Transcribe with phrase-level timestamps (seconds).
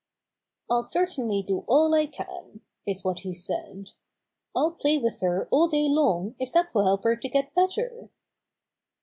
[0.67, 3.91] "I'll certainly do all I can," is what he said.
[4.55, 8.09] "I'll play with her all day long if that will help her to get better."